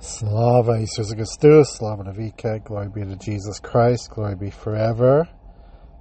[0.00, 5.28] Slava Jesus Augustus, Slava Navika, glory be to Jesus Christ, glory be forever.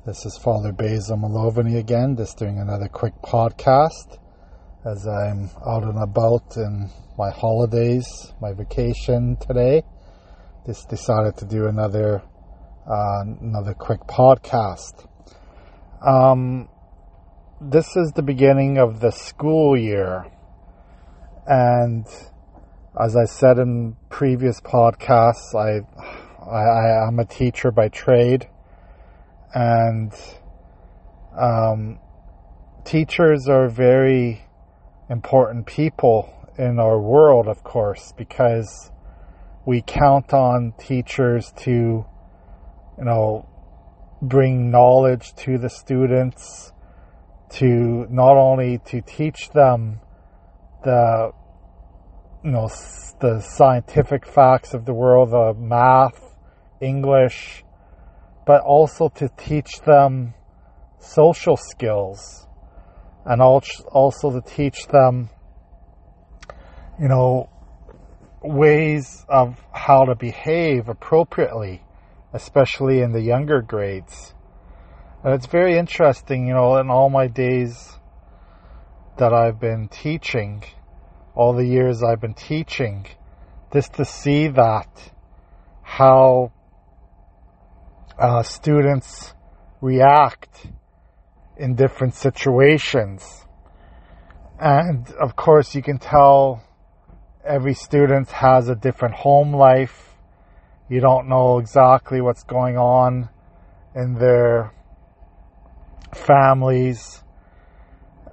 [0.05, 4.17] This is Father Basil Malovany again, just doing another quick podcast
[4.83, 9.83] as I'm out and about in my holidays, my vacation today.
[10.65, 12.23] Just decided to do another
[12.87, 15.07] uh, another quick podcast.
[16.05, 16.67] Um,
[17.59, 20.25] this is the beginning of the school year,
[21.47, 22.05] and
[22.99, 25.81] as I said in previous podcasts, I
[26.45, 28.47] I, am a teacher by trade,
[29.53, 30.11] and
[31.39, 31.99] um,
[32.83, 34.43] teachers are very
[35.09, 38.91] important people in our world, of course, because
[39.65, 43.47] we count on teachers to, you know,
[44.21, 46.73] bring knowledge to the students,
[47.51, 49.99] to not only to teach them
[50.83, 51.31] the,
[52.43, 52.69] you know,
[53.19, 56.35] the scientific facts of the world, the math,
[56.81, 57.63] English,
[58.45, 60.33] but also to teach them
[60.99, 62.47] social skills
[63.25, 65.29] and also to teach them,
[66.99, 67.49] you know,
[68.43, 71.83] ways of how to behave appropriately,
[72.33, 74.33] especially in the younger grades.
[75.23, 77.90] And it's very interesting, you know, in all my days
[79.21, 80.63] that I've been teaching,
[81.35, 83.05] all the years I've been teaching,
[83.71, 84.89] just to see that,
[85.83, 86.51] how
[88.17, 89.35] uh, students
[89.79, 90.65] react
[91.55, 93.45] in different situations.
[94.59, 96.63] And of course, you can tell
[97.45, 100.15] every student has a different home life.
[100.89, 103.29] You don't know exactly what's going on
[103.93, 104.73] in their
[106.11, 107.23] families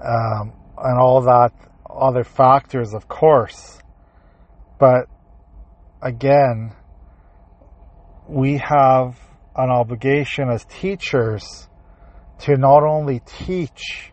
[0.02, 1.52] um, and all that
[1.88, 3.78] other factors, of course.
[4.78, 5.06] But
[6.02, 6.72] again,
[8.28, 9.18] we have
[9.56, 11.68] an obligation as teachers
[12.40, 14.12] to not only teach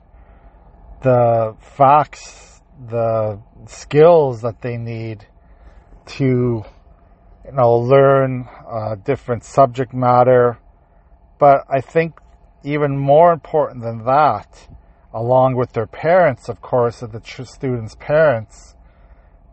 [1.03, 5.25] the facts, the skills that they need
[6.05, 6.63] to,
[7.45, 10.57] you know, learn uh, different subject matter,
[11.37, 12.19] but I think
[12.63, 14.67] even more important than that,
[15.15, 18.75] along with their parents, of course, of the students' parents,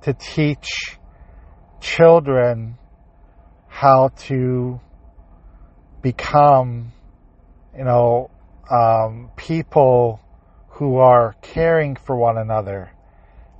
[0.02, 0.98] to teach
[1.80, 2.76] children
[3.68, 4.80] how to
[6.02, 6.90] become,
[7.78, 8.28] you know,
[8.68, 10.20] um, people
[10.68, 12.90] who are caring for one another,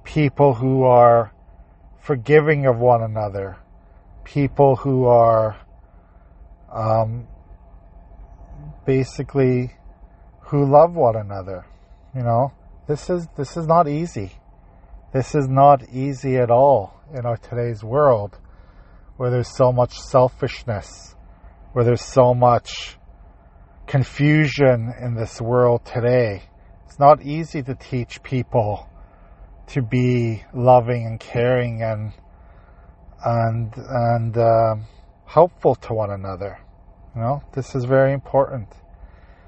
[0.03, 1.33] people who are
[2.01, 3.57] forgiving of one another,
[4.25, 5.57] people who are
[6.73, 7.29] um,
[8.85, 9.73] basically
[10.41, 11.65] who love one another.
[12.15, 12.53] You know,
[12.87, 14.33] this is this is not easy.
[15.15, 18.39] This is not easy at all in our today's world,
[19.17, 21.15] where there's so much selfishness,
[21.73, 22.99] where there's so much
[23.87, 26.43] confusion in this world today.
[26.87, 28.87] It's not easy to teach people
[29.69, 32.13] to be loving and caring and
[33.25, 34.75] and and uh,
[35.25, 36.59] helpful to one another.
[37.15, 38.69] You know, this is very important.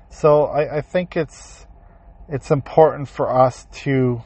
[0.08, 1.66] So I, I think it's
[2.28, 4.22] it's important for us to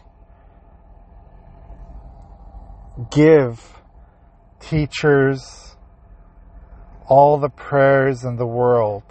[3.11, 3.81] give
[4.61, 5.77] teachers
[7.07, 9.05] all the prayers in the world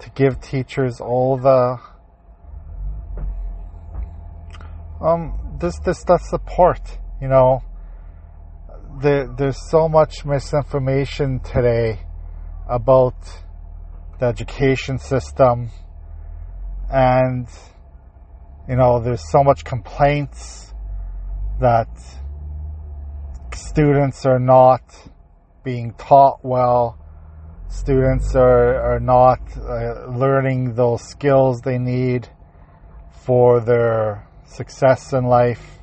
[0.00, 1.78] to give teachers all the
[5.04, 7.62] um this this that support you know.
[9.00, 12.00] There, there's so much misinformation today
[12.68, 13.14] about
[14.18, 15.70] the education system
[16.90, 17.46] and
[18.68, 20.72] you know there's so much complaints
[21.60, 21.88] that
[23.54, 24.82] students are not
[25.64, 26.98] being taught well
[27.68, 32.28] students are, are not uh, learning those skills they need
[33.24, 35.78] for their success in life.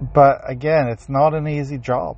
[0.00, 2.16] But again, it's not an easy job.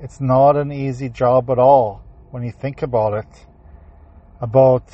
[0.00, 3.46] It's not an easy job at all when you think about it.
[4.40, 4.84] About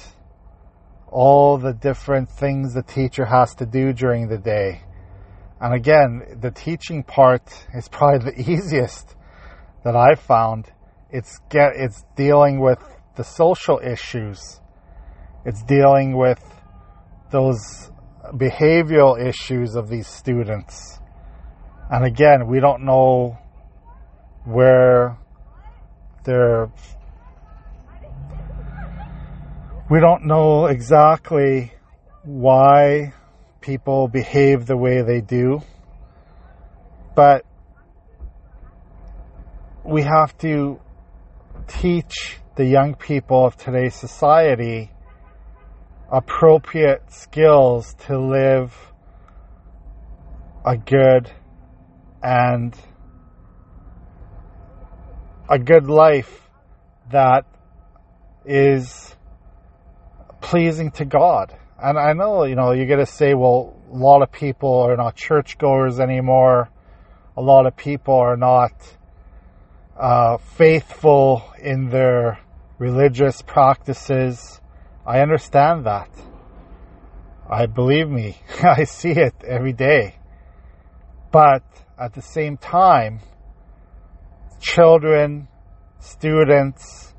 [1.10, 4.82] all the different things the teacher has to do during the day.
[5.60, 9.14] And again, the teaching part is probably the easiest
[9.84, 10.70] that I've found
[11.12, 12.78] it's get it's dealing with
[13.16, 14.60] the social issues.
[15.44, 16.42] It's dealing with
[17.32, 17.90] those
[18.34, 21.00] behavioral issues of these students.
[21.90, 23.38] And again, we don't know
[24.44, 25.18] where
[26.24, 26.70] they're
[29.90, 31.72] we don't know exactly
[32.22, 33.12] why
[33.60, 35.60] people behave the way they do.
[37.16, 37.44] But
[39.84, 40.80] we have to
[41.66, 44.92] teach the young people of today's society
[46.12, 48.72] appropriate skills to live
[50.64, 51.32] a good
[52.22, 52.76] and
[55.48, 56.48] a good life
[57.10, 57.44] that
[58.44, 59.16] is
[60.40, 61.56] pleasing to God.
[61.82, 64.96] And I know, you know, you're going to say, well, a lot of people are
[64.96, 66.70] not churchgoers anymore.
[67.36, 68.72] A lot of people are not
[69.98, 72.38] uh, faithful in their
[72.78, 74.60] religious practices.
[75.06, 76.10] I understand that.
[77.48, 80.16] I believe me, I see it every day.
[81.32, 81.62] But
[81.98, 83.20] at the same time,
[84.60, 85.48] children,
[85.98, 87.14] students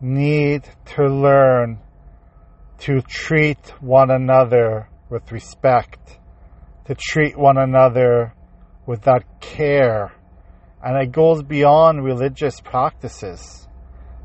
[0.00, 0.64] need
[0.96, 1.80] to learn
[2.78, 6.18] to treat one another with respect,
[6.86, 8.34] to treat one another
[8.86, 10.12] with that care.
[10.82, 13.66] And it goes beyond religious practices.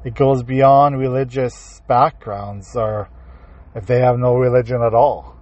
[0.04, 3.10] It goes beyond religious backgrounds or
[3.76, 5.38] if they have no religion at all.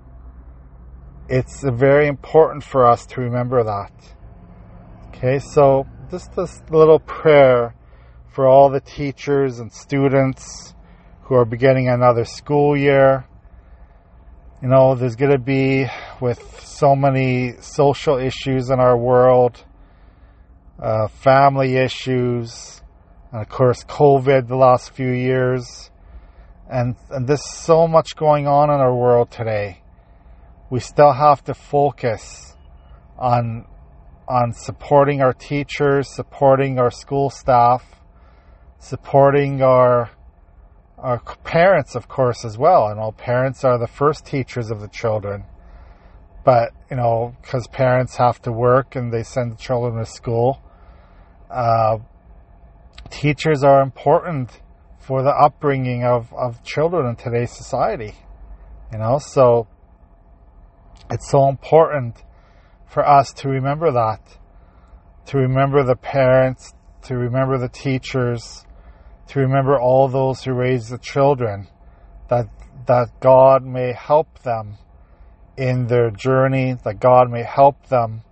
[1.28, 3.92] It's very important for us to remember that.
[5.08, 7.76] Okay, so just this little prayer
[8.28, 10.74] for all the teachers and students
[11.30, 13.24] who are beginning another school year.
[14.64, 15.86] You know, there's going to be,
[16.20, 19.64] with so many social issues in our world,
[20.82, 22.82] uh, family issues,
[23.32, 25.92] and of course, COVID the last few years,
[26.68, 29.84] and, and there's so much going on in our world today.
[30.72, 32.56] We still have to focus
[33.20, 33.68] on
[34.28, 37.84] on supporting our teachers, supporting our school staff,
[38.78, 40.12] supporting our
[41.02, 42.88] our parents, of course, as well.
[42.88, 45.46] And all parents are the first teachers of the children.
[46.44, 50.62] But, you know, because parents have to work and they send the children to school,
[51.50, 51.98] uh,
[53.10, 54.62] teachers are important
[55.00, 58.14] for the upbringing of, of children in today's society.
[58.92, 59.68] You know, so
[61.12, 62.24] it's so important
[62.88, 64.22] for us to remember that,
[65.28, 66.74] to remember the parents,
[67.04, 68.66] to remember the teachers,
[69.30, 71.68] to remember all those who raise the children,
[72.30, 72.48] that,
[72.88, 74.78] that God may help them
[75.58, 78.24] in their journey, that God may help them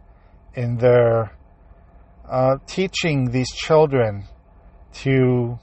[0.55, 1.31] in their
[2.29, 4.25] uh, teaching these children
[4.93, 5.59] to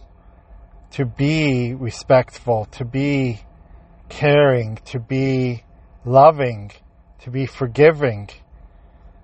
[0.94, 3.40] to be respectful, to be
[4.08, 5.64] caring, to be
[6.04, 6.70] loving,
[7.18, 8.30] to be forgiving,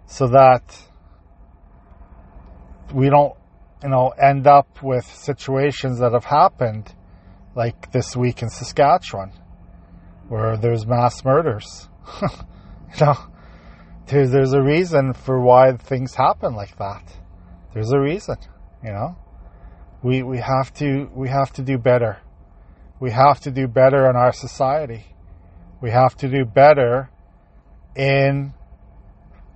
[0.06, 0.76] so that
[2.92, 3.36] we don't
[3.82, 6.94] you know, end up with situations that have happened,
[7.54, 9.32] like this week in Saskatchewan,
[10.28, 11.88] where there's mass murders.
[12.22, 12.28] you
[13.00, 13.16] know,
[14.06, 17.04] there's, there's a reason for why things happen like that.
[17.72, 18.36] There's a reason,
[18.84, 19.16] you know.
[20.02, 22.18] We we have to we have to do better.
[23.00, 25.04] We have to do better in our society.
[25.80, 27.10] We have to do better
[27.94, 28.54] in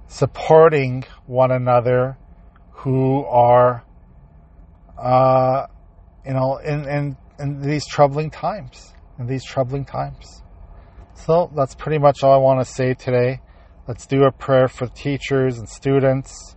[0.06, 2.16] supporting one another
[2.72, 3.84] who are
[4.98, 5.66] uh,
[6.24, 10.42] you know, in, in, in these troubling times, in these troubling times.
[11.14, 13.40] So that's pretty much all I want to say today.
[13.86, 16.56] Let's do a prayer for teachers and students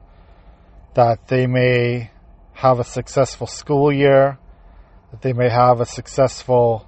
[0.94, 2.12] that they may
[2.54, 4.40] have a successful school year,
[5.12, 6.88] that they may have a successful,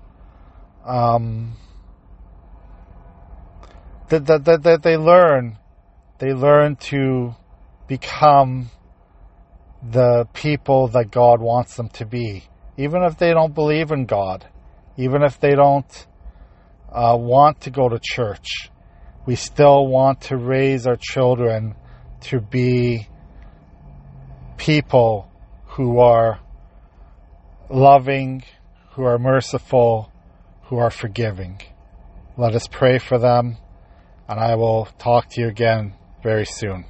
[0.85, 1.53] um,
[4.09, 5.57] that, that, that, that they learn,
[6.19, 7.35] they learn to
[7.87, 8.71] become
[9.81, 12.43] the people that God wants them to be,
[12.77, 14.47] even if they don't believe in God,
[14.97, 16.07] even if they don't
[16.91, 18.69] uh, want to go to church.
[19.25, 21.75] We still want to raise our children
[22.21, 23.07] to be
[24.57, 25.31] people
[25.65, 26.39] who are
[27.69, 28.43] loving,
[28.91, 30.11] who are merciful,
[30.63, 31.61] who are forgiving.
[32.37, 33.57] Let us pray for them,
[34.27, 35.93] and I will talk to you again
[36.23, 36.85] very soon.